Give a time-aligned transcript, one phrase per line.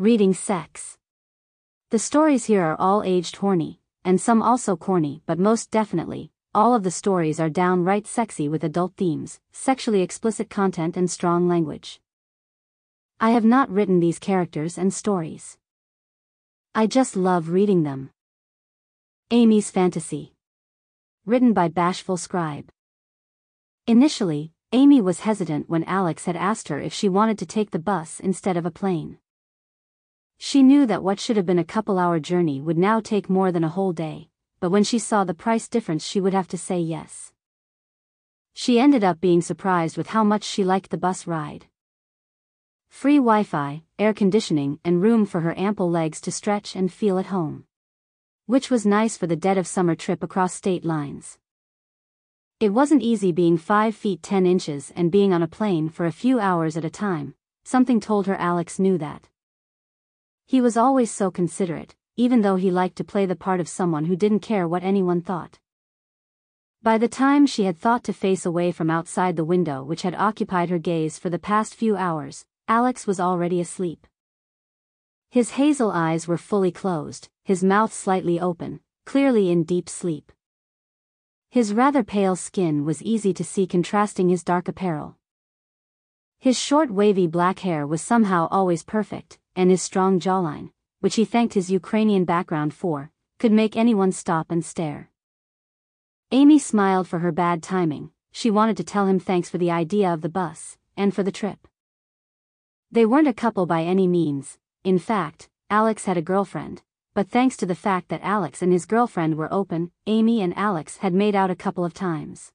[0.00, 0.96] Reading sex.
[1.90, 6.72] The stories here are all aged horny, and some also corny, but most definitely, all
[6.72, 12.00] of the stories are downright sexy with adult themes, sexually explicit content, and strong language.
[13.18, 15.58] I have not written these characters and stories.
[16.76, 18.10] I just love reading them.
[19.32, 20.32] Amy's Fantasy.
[21.26, 22.70] Written by Bashful Scribe.
[23.88, 27.80] Initially, Amy was hesitant when Alex had asked her if she wanted to take the
[27.80, 29.18] bus instead of a plane.
[30.38, 33.50] She knew that what should have been a couple hour journey would now take more
[33.50, 34.30] than a whole day,
[34.60, 37.32] but when she saw the price difference she would have to say yes.
[38.54, 41.66] She ended up being surprised with how much she liked the bus ride.
[42.88, 47.26] Free Wi-Fi, air conditioning and room for her ample legs to stretch and feel at
[47.26, 47.64] home.
[48.46, 51.38] Which was nice for the dead of summer trip across state lines.
[52.60, 56.12] It wasn't easy being 5 feet 10 inches and being on a plane for a
[56.12, 59.28] few hours at a time, something told her Alex knew that.
[60.48, 64.06] He was always so considerate, even though he liked to play the part of someone
[64.06, 65.58] who didn't care what anyone thought.
[66.82, 70.14] By the time she had thought to face away from outside the window which had
[70.14, 74.06] occupied her gaze for the past few hours, Alex was already asleep.
[75.28, 80.32] His hazel eyes were fully closed, his mouth slightly open, clearly in deep sleep.
[81.50, 85.18] His rather pale skin was easy to see contrasting his dark apparel.
[86.38, 90.70] His short wavy black hair was somehow always perfect, and his strong jawline,
[91.00, 95.10] which he thanked his Ukrainian background for, could make anyone stop and stare.
[96.30, 100.14] Amy smiled for her bad timing, she wanted to tell him thanks for the idea
[100.14, 101.66] of the bus, and for the trip.
[102.92, 107.56] They weren't a couple by any means, in fact, Alex had a girlfriend, but thanks
[107.56, 111.34] to the fact that Alex and his girlfriend were open, Amy and Alex had made
[111.34, 112.52] out a couple of times.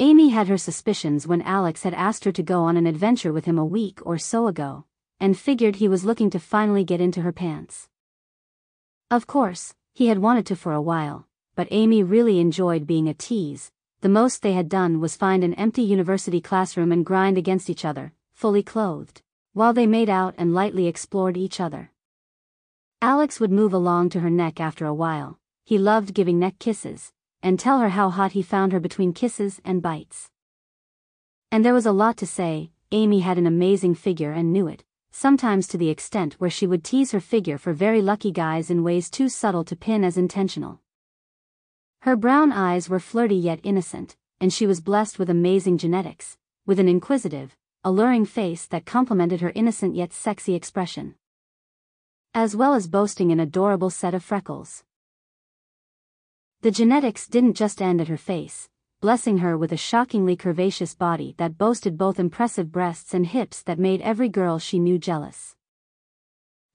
[0.00, 3.44] Amy had her suspicions when Alex had asked her to go on an adventure with
[3.44, 4.84] him a week or so ago,
[5.20, 7.88] and figured he was looking to finally get into her pants.
[9.10, 13.14] Of course, he had wanted to for a while, but Amy really enjoyed being a
[13.14, 13.70] tease.
[14.02, 17.84] The most they had done was find an empty university classroom and grind against each
[17.84, 21.90] other, fully clothed, while they made out and lightly explored each other.
[23.00, 27.12] Alex would move along to her neck after a while, he loved giving neck kisses,
[27.42, 30.30] and tell her how hot he found her between kisses and bites.
[31.50, 34.84] And there was a lot to say, Amy had an amazing figure and knew it,
[35.18, 38.84] sometimes to the extent where she would tease her figure for very lucky guys in
[38.84, 40.78] ways too subtle to pin as intentional.
[42.02, 46.78] Her brown eyes were flirty yet innocent, and she was blessed with amazing genetics, with
[46.78, 51.14] an inquisitive, alluring face that complemented her innocent yet sexy expression.
[52.34, 54.84] As well as boasting an adorable set of freckles.
[56.60, 58.68] The genetics didn't just end at her face,
[59.06, 63.78] blessing her with a shockingly curvaceous body that boasted both impressive breasts and hips that
[63.78, 65.54] made every girl she knew jealous.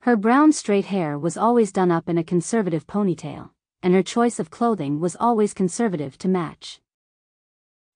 [0.03, 3.49] Her brown straight hair was always done up in a conservative ponytail,
[3.83, 6.79] and her choice of clothing was always conservative to match.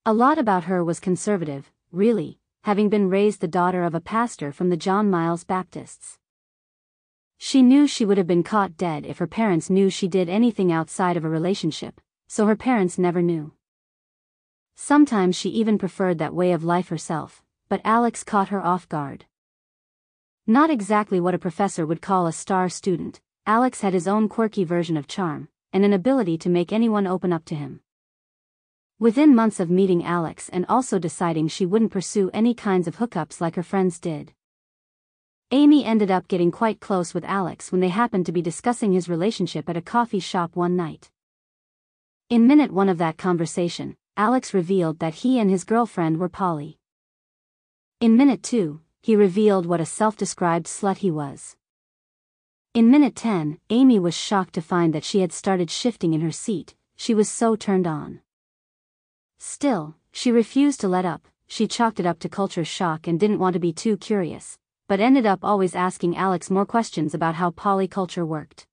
[0.05, 4.51] A lot about her was conservative, really, having been raised the daughter of a pastor
[4.51, 6.19] from the John Miles Baptists.
[7.37, 10.73] She knew she would have been caught dead if her parents knew she did anything
[10.73, 13.53] outside of a relationship, so her parents never knew.
[14.75, 19.25] Sometimes she even preferred that way of life herself, but Alex caught her off guard.
[20.45, 24.63] Not exactly what a professor would call a star student, Alex had his own quirky
[24.63, 27.79] version of charm, and an ability to make anyone open up to him.
[28.99, 33.41] Within months of meeting Alex and also deciding she wouldn't pursue any kinds of hookups
[33.41, 34.33] like her friends did.
[35.51, 39.09] Amy ended up getting quite close with Alex when they happened to be discussing his
[39.09, 41.09] relationship at a coffee shop one night.
[42.29, 46.77] In minute one of that conversation, Alex revealed that he and his girlfriend were poly.
[47.99, 51.57] In minute 2, he revealed what a self-described slut he was.
[52.73, 56.31] In minute 10, Amy was shocked to find that she had started shifting in her
[56.31, 58.21] seat, she was so turned on.
[59.37, 63.39] Still, she refused to let up, she chalked it up to culture shock and didn't
[63.39, 67.51] want to be too curious, but ended up always asking Alex more questions about how
[67.51, 68.65] polyculture worked.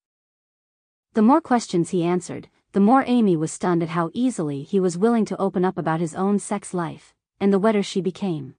[1.14, 4.96] The more questions he answered, the more Amy was stunned at how easily he was
[4.96, 8.54] willing to open up about his own sex life, and the wetter she became.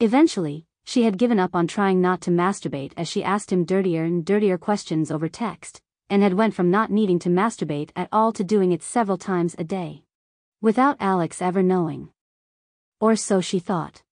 [0.00, 4.04] Eventually, she had given up on trying not to masturbate as she asked him dirtier
[4.04, 5.80] and dirtier questions over text,
[6.10, 9.54] and had went from not needing to masturbate at all to doing it several times
[9.58, 10.02] a day.
[10.60, 12.10] Without Alex ever knowing.
[13.00, 14.02] Or so she thought.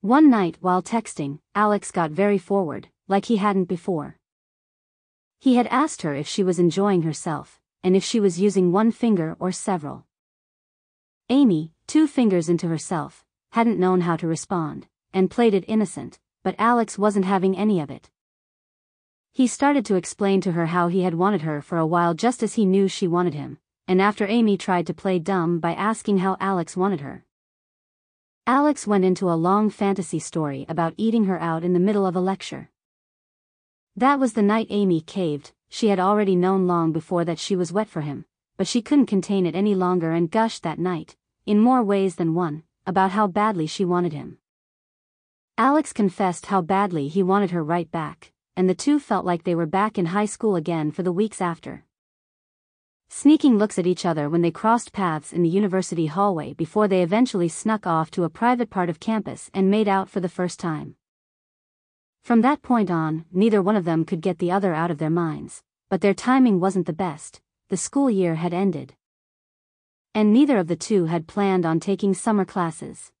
[0.00, 4.16] One night while texting, Alex got very forward, like he hadn't before.
[5.40, 8.90] He had asked her if she was enjoying herself, and if she was using one
[8.90, 10.06] finger or several.
[11.28, 16.54] Amy, two fingers into herself, hadn't known how to respond, and played it innocent, but
[16.58, 18.10] Alex wasn't having any of it.
[19.32, 22.42] He started to explain to her how he had wanted her for a while just
[22.42, 23.58] as he knew she wanted him,
[23.88, 27.24] and after Amy tried to play dumb by asking how Alex wanted her.
[28.46, 32.14] Alex went into a long fantasy story about eating her out in the middle of
[32.14, 32.70] a lecture.
[33.98, 37.72] That was the night Amy caved, she had already known long before that she was
[37.72, 38.26] wet for him,
[38.58, 41.16] but she couldn't contain it any longer and gushed that night,
[41.46, 44.36] in more ways than one, about how badly she wanted him.
[45.56, 49.54] Alex confessed how badly he wanted her right back, and the two felt like they
[49.54, 51.86] were back in high school again for the weeks after.
[53.08, 57.02] Sneaking looks at each other when they crossed paths in the university hallway before they
[57.02, 60.60] eventually snuck off to a private part of campus and made out for the first
[60.60, 60.96] time.
[62.26, 65.08] From that point on, neither one of them could get the other out of their
[65.08, 68.96] minds, but their timing wasn't the best, the school year had ended.
[70.12, 73.12] And neither of the two had planned on taking summer classes.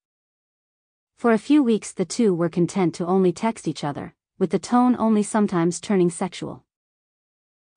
[1.18, 4.58] For a few weeks the two were content to only text each other, with the
[4.58, 6.64] tone only sometimes turning sexual.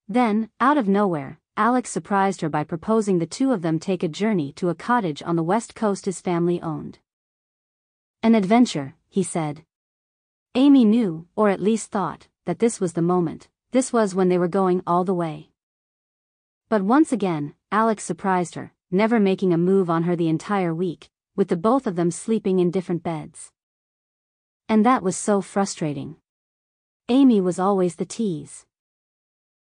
[0.08, 4.08] Then, out of nowhere, Alex surprised her by proposing the two of them take a
[4.08, 6.98] journey to a cottage on the west coast his family owned.
[8.24, 9.64] An adventure, he said.
[10.56, 14.38] Amy knew, or at least thought, that this was the moment, this was when they
[14.40, 15.50] were going all the way.
[16.70, 21.12] But once again, Alex surprised her, never making a move on her the entire week,
[21.36, 23.52] with the both of them sleeping in different beds.
[24.68, 26.16] And that was so frustrating.
[27.10, 28.66] Amy was always the tease.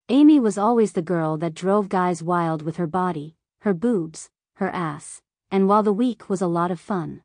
[0.08, 4.70] Amy was always the girl that drove guys wild with her body, her boobs, her
[4.70, 5.20] ass,
[5.50, 7.22] and while the week was a lot of fun.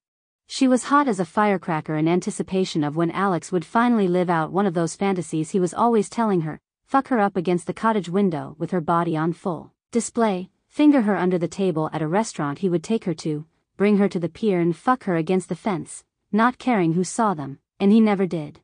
[0.50, 4.52] She was hot as a firecracker in anticipation of when Alex would finally live out
[4.52, 8.08] one of those fantasies he was always telling her, fuck her up against the cottage
[8.08, 12.60] window with her body on full display, finger her under the table at a restaurant
[12.60, 13.46] he would take her to,
[13.76, 17.34] bring her to the pier and fuck her against the fence, not caring who saw
[17.34, 18.62] them, and he never did.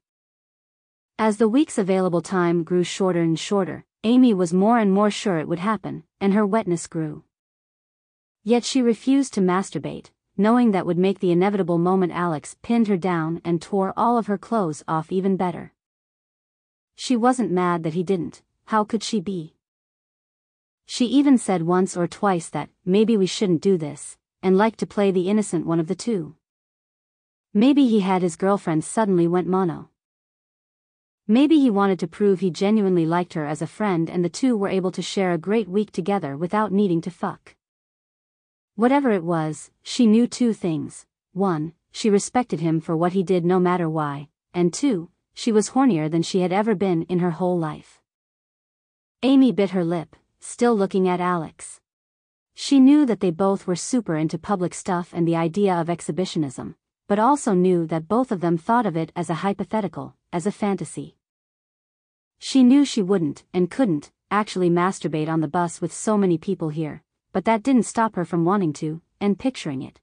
[1.19, 5.37] As the week's available time grew shorter and shorter, Amy was more and more sure
[5.37, 7.23] it would happen, and her wetness grew.
[8.41, 12.97] Yet she refused to masturbate, knowing that would make the inevitable moment Alex pinned her
[12.97, 15.73] down and tore all of her clothes off even better.
[16.95, 19.55] She wasn't mad that he didn't, how could she be?
[20.85, 24.87] She even said once or twice that, maybe we shouldn't do this, and liked to
[24.87, 26.35] play the innocent one of the two.
[27.53, 29.89] Maybe he had his girlfriend suddenly went mono.
[31.27, 34.57] Maybe he wanted to prove he genuinely liked her as a friend and the two
[34.57, 37.55] were able to share a great week together without needing to fuck.
[38.75, 41.05] Whatever it was, she knew two things.
[41.31, 45.69] One, she respected him for what he did no matter why, and two, she was
[45.69, 48.01] hornier than she had ever been in her whole life.
[49.21, 51.81] Amy bit her lip, still looking at Alex.
[52.55, 56.75] She knew that they both were super into public stuff and the idea of exhibitionism,
[57.07, 60.51] but also knew that both of them thought of it as a hypothetical, as a
[60.51, 61.15] fantasy.
[62.39, 66.69] She knew she wouldn't, and couldn't, actually masturbate on the bus with so many people
[66.69, 67.03] here,
[67.33, 69.99] but that didn't stop her from wanting to, and picturing it.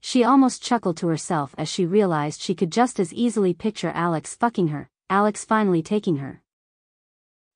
[0.00, 4.34] She almost chuckled to herself as she realized she could just as easily picture Alex
[4.34, 6.42] fucking her, Alex finally taking her.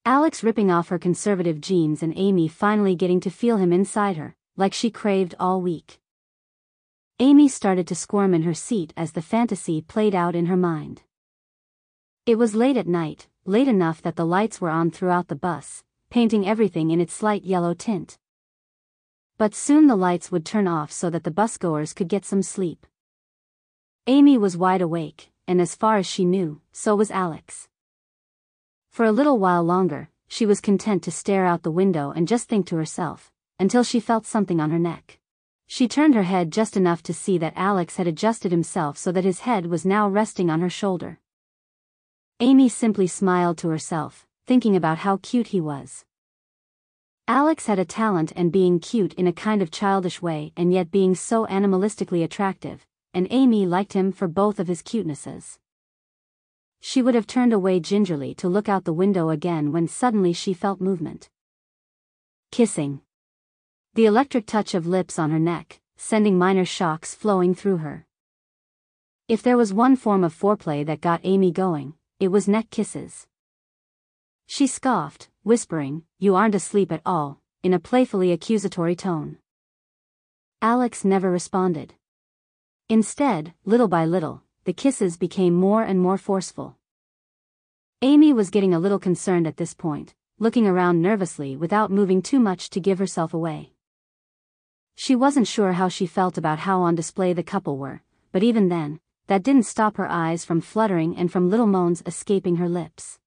[0.04, 4.36] Alex ripping off her conservative jeans and Amy finally getting to feel him inside her,
[4.56, 5.98] like she craved all week.
[7.18, 11.02] Amy started to squirm in her seat as the fantasy played out in her mind.
[12.26, 15.82] It was late at night, late enough that the lights were on throughout the bus,
[16.10, 18.18] painting everything in its slight yellow tint.
[19.38, 22.86] But soon the lights would turn off so that the busgoers could get some sleep.
[24.06, 27.68] Amy was wide awake, and as far as she knew, so was Alex.
[28.88, 32.48] For a little while longer, she was content to stare out the window and just
[32.48, 35.18] think to herself, until she felt something on her neck.
[35.66, 39.24] She turned her head just enough to see that Alex had adjusted himself so that
[39.24, 41.20] his head was now resting on her shoulder.
[42.40, 46.05] Amy simply smiled to herself, thinking about how cute he was.
[47.28, 50.92] Alex had a talent and being cute in a kind of childish way and yet
[50.92, 55.58] being so animalistically attractive, and Amy liked him for both of his cutenesses.
[56.80, 60.54] She would have turned away gingerly to look out the window again when suddenly she
[60.54, 61.28] felt movement.
[62.52, 63.00] Kissing.
[63.94, 68.06] The electric touch of lips on her neck, sending minor shocks flowing through her.
[69.26, 73.26] If there was one form of foreplay that got Amy going, it was neck kisses.
[74.46, 79.38] She scoffed, whispering, You aren't asleep at all, in a playfully accusatory tone.
[80.62, 81.94] Alex never responded.
[82.88, 86.76] Instead, little by little, the kisses became more and more forceful.
[88.02, 92.38] Amy was getting a little concerned at this point, looking around nervously without moving too
[92.38, 93.72] much to give herself away.
[94.94, 98.68] She wasn't sure how she felt about how on display the couple were, but even
[98.68, 103.18] then, that didn't stop her eyes from fluttering and from little moans escaping her lips.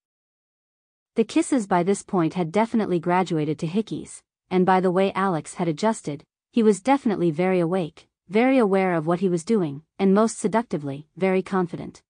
[1.20, 5.56] The kisses by this point had definitely graduated to hickeys, and by the way Alex
[5.56, 10.14] had adjusted, he was definitely very awake, very aware of what he was doing, and
[10.14, 12.02] most seductively, very confident.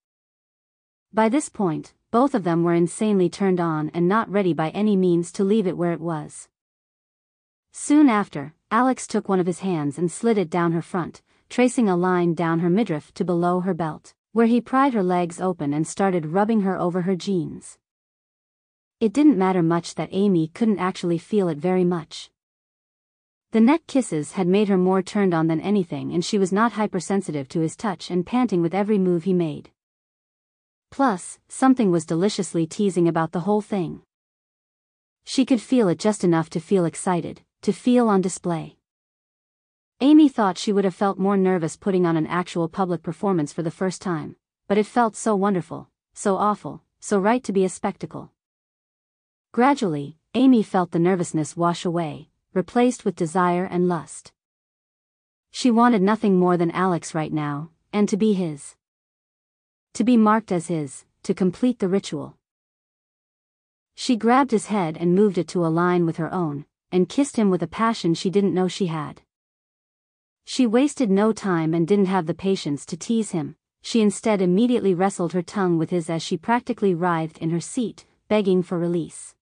[1.13, 4.95] By this point, both of them were insanely turned on and not ready by any
[4.97, 6.49] means to leave it where it was.
[7.73, 11.89] Soon after, Alex took one of his hands and slid it down her front, tracing
[11.89, 15.75] a line down her midriff to below her belt, where he pried her legs open
[15.75, 17.77] and started rubbing her over her jeans.
[19.01, 22.31] It didn't matter much that Amy couldn't actually feel it very much.
[23.53, 26.73] The neck kisses had made her more turned on than anything and she was not
[26.73, 29.71] hypersensitive to his touch and panting with every move he made.
[30.91, 34.03] Plus, something was deliciously teasing about the whole thing.
[35.25, 38.77] She could feel it just enough to feel excited, to feel on display.
[40.03, 43.63] Amy thought she would have felt more nervous putting on an actual public performance for
[43.63, 44.37] the first time,
[44.69, 48.31] but it felt so wonderful, so awful, so right to be a spectacle.
[49.53, 54.31] Gradually, Amy felt the nervousness wash away, replaced with desire and lust.
[55.51, 58.77] She wanted nothing more than Alex right now, and to be his.
[59.95, 62.37] To be marked as his, to complete the ritual.
[63.97, 67.51] She grabbed his head and moved it to align with her own, and kissed him
[67.51, 69.23] with a passion she didn't know she had.
[70.45, 74.95] She wasted no time and didn't have the patience to tease him, she instead immediately
[74.95, 79.35] wrestled her tongue with his as she practically writhed in her seat, begging for release.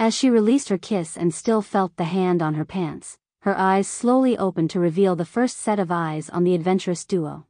[0.00, 3.88] As she released her kiss and still felt the hand on her pants, her eyes
[3.88, 7.46] slowly opened to reveal the first set of eyes on the adventurous duo.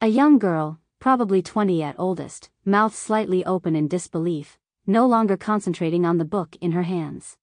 [0.00, 4.58] A young girl, probably 20 at oldest, mouth slightly open in disbelief,
[4.88, 7.36] no longer concentrating on the book in her hands.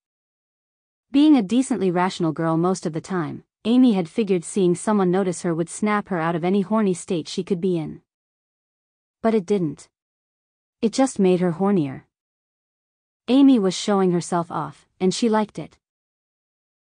[1.10, 5.44] Being a decently rational girl most of the time, Amy had figured seeing someone notice
[5.44, 8.02] her would snap her out of any horny state she could be in.
[9.22, 9.88] But it didn't.
[10.82, 12.07] It just made her hornier.
[13.30, 15.78] Amy was showing herself off, and she liked it.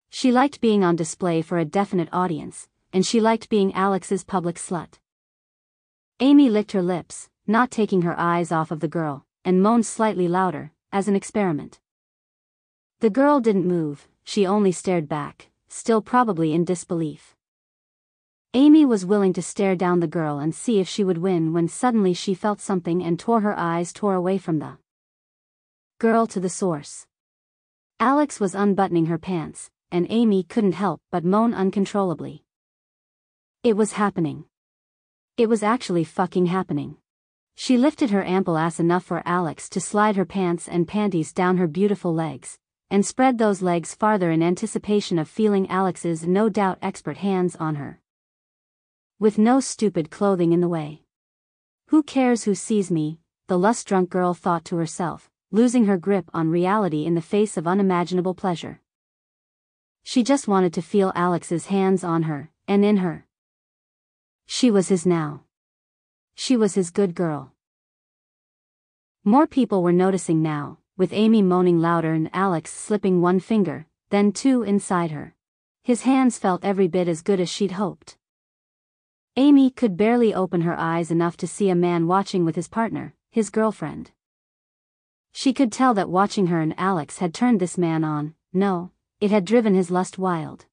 [0.10, 4.56] She liked being on display for a definite audience, and she liked being Alex's public
[4.56, 5.00] slut.
[6.22, 10.30] Amy licked her lips, not taking her eyes off of the girl, and moaned slightly
[10.30, 11.82] louder, as an experiment.
[13.02, 17.36] The girl didn't move, she only stared back, still probably in disbelief.
[18.54, 21.68] Amy was willing to stare down the girl and see if she would win when
[21.68, 24.78] suddenly she felt something and tore her eyes tore away from the
[26.00, 27.08] Girl to the source.
[28.00, 32.46] Alex was unbuttoning her pants, and Amy couldn't help but moan uncontrollably.
[33.64, 34.46] It was happening.
[35.36, 36.96] It was actually fucking happening.
[37.56, 41.58] She lifted her ample ass enough for Alex to slide her pants and panties down
[41.58, 42.58] her beautiful legs,
[42.90, 47.76] and spread those legs farther in anticipation of feeling Alex's no doubt expert hands on
[47.76, 48.00] her.
[49.20, 51.02] With no stupid clothing in the way.
[51.88, 56.50] Who cares who sees me, the lust-drunk girl thought to herself, losing her grip on
[56.50, 58.82] reality in the face of unimaginable pleasure.
[60.04, 63.26] She just wanted to feel Alex's hands on her, and in her.
[64.46, 65.44] She was his now.
[66.36, 67.54] She was his good girl.
[69.24, 74.32] More people were noticing now, with Amy moaning louder and Alex slipping one finger, then
[74.32, 75.36] two inside her.
[75.84, 78.18] His hands felt every bit as good as she'd hoped.
[79.36, 83.14] Amy could barely open her eyes enough to see a man watching with his partner,
[83.32, 84.12] his girlfriend.
[85.32, 89.32] She could tell that watching her and Alex had turned this man on, no, it
[89.32, 90.66] had driven his lust wild.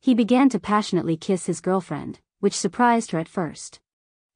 [0.00, 3.80] He began to passionately kiss his girlfriend, which surprised her at first.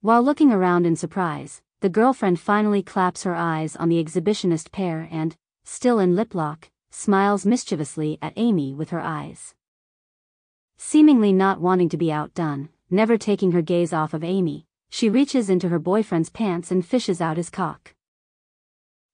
[0.01, 5.09] While looking around in surprise, the girlfriend finally claps her eyes on the exhibitionist pair
[5.11, 9.55] and, still in lip lock, smiles mischievously at Amy with her eyes.
[10.77, 15.49] Seemingly not wanting to be outdone, never taking her gaze off of Amy, she reaches
[15.49, 17.95] into her boyfriend's pants and fishes out his cock.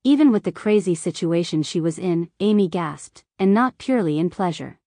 [0.02, 4.78] Even with the crazy situation she was in, Amy gasped, and not purely in pleasure.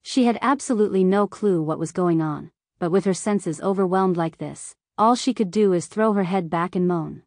[0.00, 4.38] She had absolutely no clue what was going on, but with her senses overwhelmed like
[4.38, 7.24] this, all she could do is throw her head back and moan.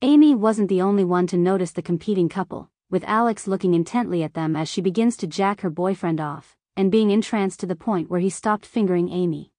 [0.00, 4.34] Amy wasn't the only one to notice the competing couple, with Alex looking intently at
[4.34, 8.10] them as she begins to jack her boyfriend off, and being entranced to the point
[8.10, 9.52] where he stopped fingering Amy.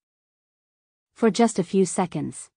[1.14, 2.50] For just a few seconds.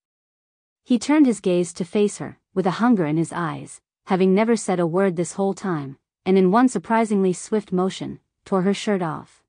[0.82, 4.56] He turned his gaze to face her, with a hunger in his eyes, having never
[4.56, 9.02] said a word this whole time, and in one surprisingly swift motion, tore her shirt
[9.02, 9.42] off.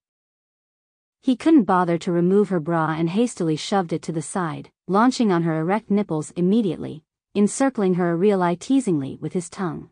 [1.22, 5.32] He couldn't bother to remove her bra and hastily shoved it to the side, launching
[5.32, 7.02] on her erect nipples immediately,
[7.34, 9.90] encircling her real teasingly with his tongue.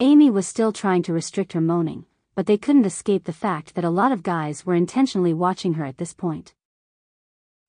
[0.00, 3.84] Amy was still trying to restrict her moaning, but they couldn't escape the fact that
[3.84, 6.54] a lot of guys were intentionally watching her at this point.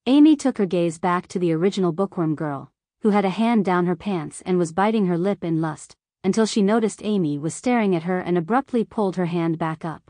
[0.08, 2.72] Amy took her gaze back to the original bookworm girl,
[3.06, 6.48] who had a hand down her pants and was biting her lip in lust, until
[6.48, 10.10] she noticed Amy was staring at her and abruptly pulled her hand back up.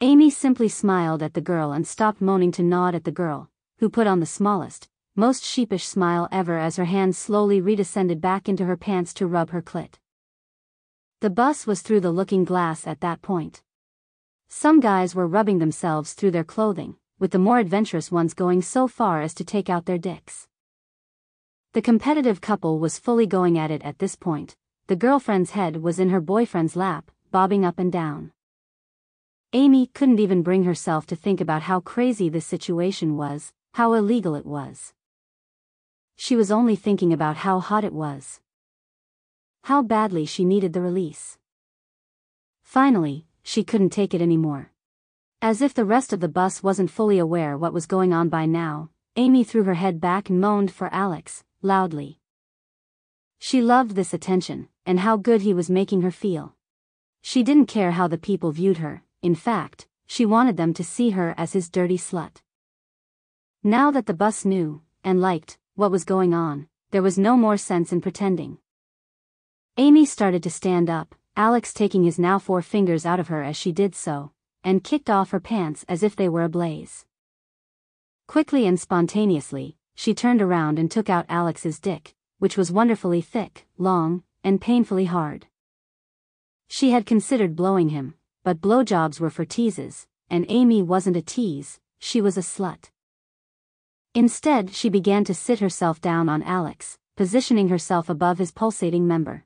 [0.00, 3.90] Amy simply smiled at the girl and stopped moaning to nod at the girl, who
[3.90, 8.64] put on the smallest, most sheepish smile ever as her hand slowly redescended back into
[8.64, 9.96] her pants to rub her clit.
[11.20, 13.62] The bus was through the looking glass at that point.
[14.48, 18.88] Some guys were rubbing themselves through their clothing, with the more adventurous ones going so
[18.88, 20.48] far as to take out their dicks.
[21.76, 24.56] The competitive couple was fully going at it at this point,
[24.86, 28.32] the girlfriend's head was in her boyfriend's lap, bobbing up and down.
[29.52, 34.34] Amy couldn't even bring herself to think about how crazy this situation was, how illegal
[34.34, 34.94] it was.
[36.16, 38.40] She was only thinking about how hot it was.
[39.64, 41.36] How badly she needed the release.
[42.62, 44.72] Finally, she couldn't take it anymore.
[45.42, 48.46] As if the rest of the bus wasn't fully aware what was going on by
[48.46, 52.20] now, Amy threw her head back and moaned for Alex, loudly.
[53.38, 56.54] She loved this attention, and how good he was making her feel.
[57.22, 61.10] She didn't care how the people viewed her, in fact, she wanted them to see
[61.10, 62.42] her as his dirty slut.
[63.62, 67.56] Now that the bus knew, and liked, what was going on, there was no more
[67.56, 68.58] sense in pretending.
[69.76, 73.56] Amy started to stand up, Alex taking his now four fingers out of her as
[73.56, 74.32] she did so,
[74.64, 77.04] and kicked off her pants as if they were ablaze.
[78.26, 83.66] Quickly and spontaneously, she turned around and took out Alex's dick, which was wonderfully thick,
[83.78, 85.46] long, and painfully hard.
[86.68, 91.80] She had considered blowing him, but blowjobs were for teases, and Amy wasn't a tease,
[91.98, 92.90] she was a slut.
[94.14, 99.44] Instead, she began to sit herself down on Alex, positioning herself above his pulsating member.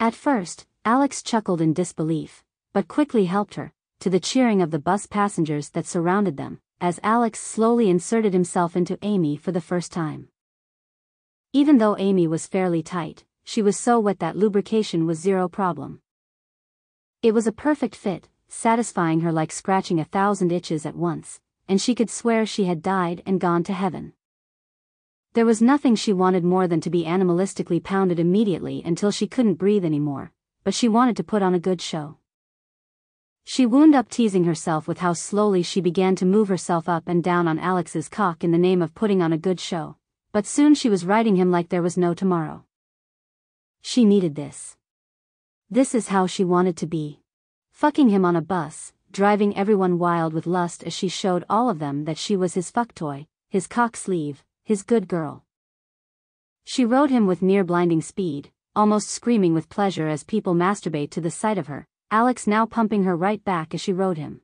[0.00, 4.78] At first, Alex chuckled in disbelief, but quickly helped her, to the cheering of the
[4.78, 9.92] bus passengers that surrounded them, as Alex slowly inserted himself into Amy for the first
[9.92, 10.28] time.
[11.52, 16.00] Even though Amy was fairly tight, she was so wet that lubrication was zero problem.
[17.22, 21.80] It was a perfect fit, satisfying her like scratching a thousand itches at once, and
[21.80, 24.12] she could swear she had died and gone to heaven.
[25.34, 29.54] There was nothing she wanted more than to be animalistically pounded immediately until she couldn't
[29.54, 30.32] breathe anymore,
[30.62, 32.18] but she wanted to put on a good show.
[33.46, 37.22] She wound up teasing herself with how slowly she began to move herself up and
[37.22, 39.96] down on Alex's cock in the name of putting on a good show,
[40.32, 42.64] but soon she was riding him like there was no tomorrow.
[43.82, 44.76] She needed this.
[45.70, 47.20] This is how she wanted to be.
[47.72, 51.78] Fucking him on a bus, driving everyone wild with lust as she showed all of
[51.78, 55.44] them that she was his fuck toy, his cock sleeve, his good girl.
[56.64, 61.20] She rode him with near blinding speed, almost screaming with pleasure as people masturbate to
[61.20, 64.40] the sight of her, Alex now pumping her right back as she rode him.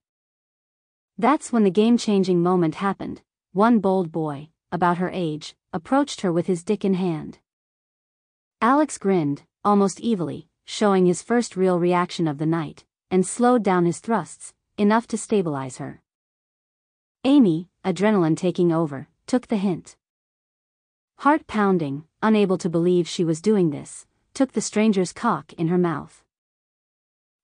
[1.18, 3.22] That's when the game-changing moment happened.
[3.52, 7.38] One bold boy, about her age, approached her with his dick in hand.
[8.60, 13.84] Alex grinned, almost evilly, showing his first real reaction of the night, and slowed down
[13.84, 16.00] his thrusts, enough to stabilize her.
[17.24, 19.96] Amy, adrenaline taking over, took the hint.
[21.18, 25.76] Heart pounding, unable to believe she was doing this, took the stranger's cock in her
[25.76, 26.24] mouth.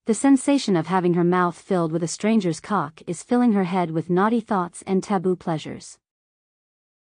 [0.06, 3.90] The sensation of having her mouth filled with a stranger's cock is filling her head
[3.90, 5.98] with naughty thoughts and taboo pleasures.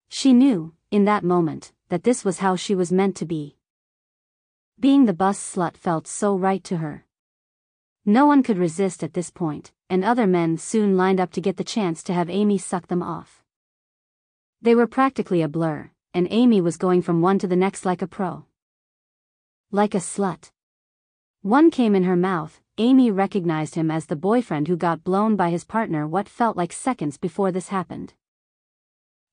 [0.09, 3.57] She knew, in that moment, that this was how she was meant to be.
[4.79, 7.05] Being the bus slut felt so right to her.
[8.07, 11.57] No one could resist at this point, and other men soon lined up to get
[11.57, 13.43] the chance to have Amy suck them off.
[14.63, 18.03] They were practically a blur, and Amy was going from one to the next like
[18.03, 18.45] a pro.
[19.73, 20.53] Like a slut.
[21.43, 25.51] One came in her mouth, Amy recognized him as the boyfriend who got blown by
[25.51, 28.15] his partner what felt like seconds before this happened.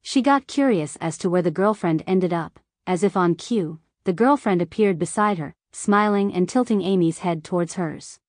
[0.04, 4.14] She got curious as to where the girlfriend ended up, as if on cue, the
[4.14, 8.20] girlfriend appeared beside her, smiling and tilting Amy's head towards hers.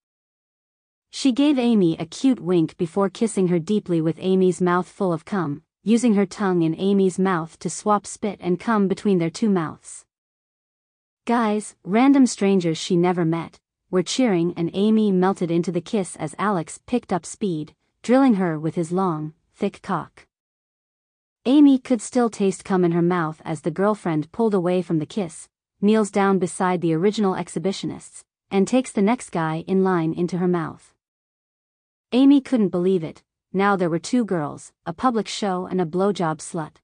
[1.11, 5.25] She gave Amy a cute wink before kissing her deeply with Amy's mouth full of
[5.25, 9.49] cum, using her tongue in Amy's mouth to swap spit and cum between their two
[9.49, 10.05] mouths.
[11.25, 13.59] Guys, random strangers she never met,
[13.93, 18.59] were cheering and Amy melted into the kiss as Alex picked up speed, drilling her
[18.59, 20.25] with his long, thick cock.
[21.45, 25.05] Amy could still taste cum in her mouth as the girlfriend pulled away from the
[25.05, 25.47] kiss,
[25.79, 30.47] kneels down beside the original exhibitionists, and takes the next guy in line into her
[30.47, 30.95] mouth.
[32.13, 33.21] Amy couldn't believe it,
[33.53, 36.77] now there were two girls, a public show and a blowjob slut.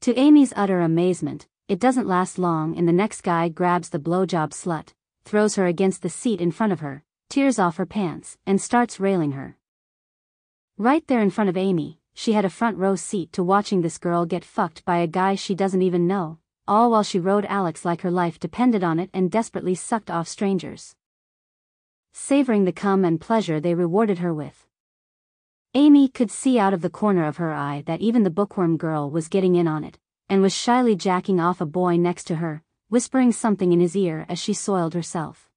[0.00, 4.50] To Amy's utter amazement, it doesn't last long and the next guy grabs the blowjob
[4.50, 4.88] slut,
[5.24, 9.00] throws her against the seat in front of her, tears off her pants, and starts
[9.00, 9.56] railing her.
[10.76, 13.98] Right there in front of Amy, she had a front row seat to watching this
[13.98, 17.84] girl get fucked by a guy she doesn't even know, all while she rode Alex
[17.84, 20.94] like her life depended on it and desperately sucked off strangers.
[22.12, 24.66] Savoring the cum and pleasure they rewarded her with.
[25.74, 29.10] Amy could see out of the corner of her eye that even the bookworm girl
[29.10, 32.62] was getting in on it, and was shyly jacking off a boy next to her,
[32.88, 35.48] whispering something in his ear as she soiled herself.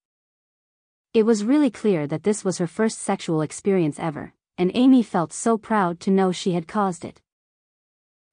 [1.13, 5.34] It was really clear that this was her first sexual experience ever, and Amy felt
[5.34, 7.22] so proud to know she had caused it.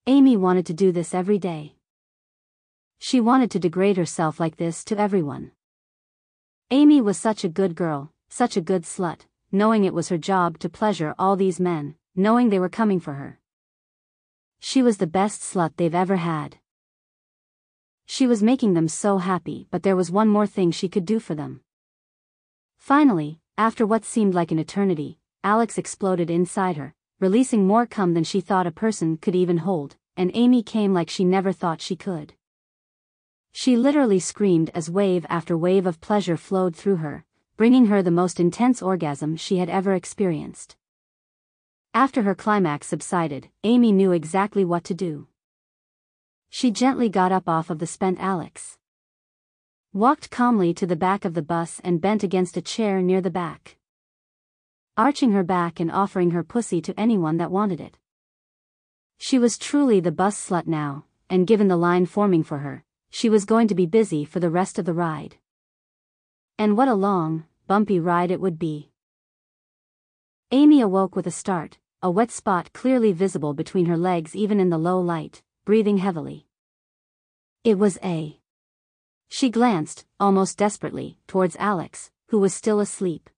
[0.07, 1.74] Amy wanted to do this every day.
[2.98, 5.52] She wanted to degrade herself like this to everyone.
[6.70, 9.20] Amy was such a good girl, such a good slut,
[9.52, 13.14] knowing it was her job to pleasure all these men, knowing they were coming for
[13.14, 13.38] her.
[14.61, 16.59] She was the best slut they've ever had.
[18.06, 21.18] She was making them so happy but there was one more thing she could do
[21.18, 21.60] for them.
[22.78, 28.24] Finally, after what seemed like an eternity, Alex exploded inside her, releasing more cum than
[28.24, 31.96] she thought a person could even hold, and Amy came like she never thought she
[31.96, 32.34] could.
[33.52, 37.24] She literally screamed as wave after wave of pleasure flowed through her,
[37.56, 40.76] bringing her the most intense orgasm she had ever experienced.
[41.94, 45.28] After her climax subsided, Amy knew exactly what to do.
[46.56, 48.78] She gently got up off of the spent Alex.
[49.92, 53.28] Walked calmly to the back of the bus and bent against a chair near the
[53.28, 53.76] back.
[54.96, 57.98] Arching her back and offering her pussy to anyone that wanted it.
[59.18, 63.28] She was truly the bus slut now, and given the line forming for her, she
[63.28, 65.38] was going to be busy for the rest of the ride.
[66.56, 68.92] And what a long, bumpy ride it would be.
[70.52, 74.70] Amy awoke with a start, a wet spot clearly visible between her legs even in
[74.70, 76.46] the low light, breathing heavily.
[77.64, 78.38] It was A.
[79.29, 83.31] She glanced, almost desperately, towards Alex, who was still asleep.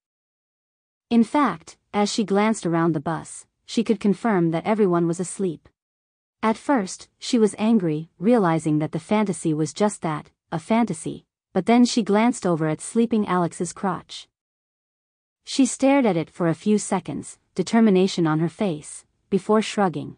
[1.08, 5.68] In fact, as she glanced around the bus, she could confirm that everyone was asleep.
[6.42, 11.66] At first, she was angry, realizing that the fantasy was just that, a fantasy, but
[11.66, 14.28] then she glanced over at sleeping Alex's crotch.
[15.44, 20.16] She stared at it for a few seconds, determination on her face, before shrugging.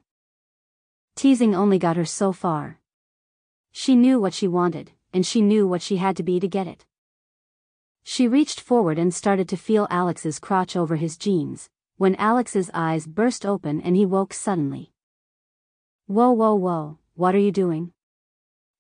[1.19, 2.79] Teasing only got her so far.
[3.73, 6.69] She knew what she wanted, and she knew what she had to be to get
[6.69, 6.87] it.
[8.05, 13.09] She reached forward and started to feel Alex's crotch over his jeans, when Alex's eyes
[13.09, 14.93] burst open and he woke suddenly.
[16.07, 17.91] Whoa whoa whoa, what are you doing?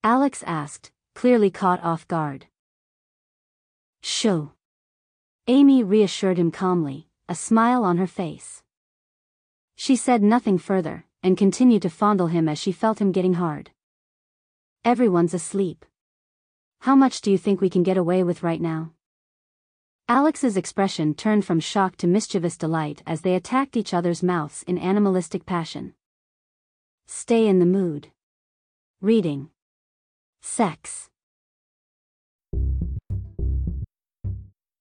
[0.04, 2.46] Alex asked, clearly caught off guard.
[4.00, 4.52] Shoo.
[5.48, 8.62] Amy reassured him calmly, a smile on her face.
[9.74, 13.70] She said nothing further, and continued to fondle him as she felt him getting hard.
[14.84, 15.84] Everyone's asleep.
[16.80, 18.92] How much do you think we can get away with right now?
[20.08, 24.78] Alex's expression turned from shock to mischievous delight as they attacked each other's mouths in
[24.78, 25.92] animalistic passion.
[27.06, 28.08] Stay in the mood.
[29.00, 29.50] Reading.
[30.40, 31.10] Sex.